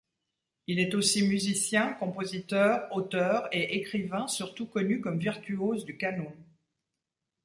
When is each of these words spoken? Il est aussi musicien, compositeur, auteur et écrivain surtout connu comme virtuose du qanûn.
Il 0.65 0.79
est 0.79 0.95
aussi 0.95 1.27
musicien, 1.27 1.93
compositeur, 1.93 2.87
auteur 2.91 3.47
et 3.51 3.75
écrivain 3.75 4.27
surtout 4.27 4.65
connu 4.65 4.99
comme 4.99 5.19
virtuose 5.19 5.85
du 5.85 5.95
qanûn. 5.95 6.33